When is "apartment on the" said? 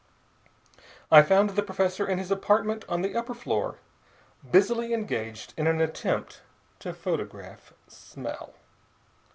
2.31-3.15